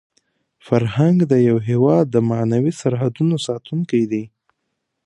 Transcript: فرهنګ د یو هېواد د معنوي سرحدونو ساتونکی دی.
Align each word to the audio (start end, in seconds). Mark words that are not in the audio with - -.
فرهنګ 0.67 1.17
د 1.31 1.33
یو 1.49 1.57
هېواد 1.69 2.05
د 2.11 2.17
معنوي 2.29 2.73
سرحدونو 2.81 3.35
ساتونکی 3.47 4.03
دی. 4.11 4.23